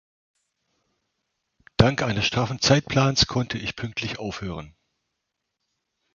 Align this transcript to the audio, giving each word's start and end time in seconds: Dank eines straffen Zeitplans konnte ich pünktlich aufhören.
Dank 1.77 2.01
eines 2.01 2.25
straffen 2.25 2.59
Zeitplans 2.59 3.27
konnte 3.27 3.59
ich 3.59 3.75
pünktlich 3.75 4.17
aufhören. 4.17 4.75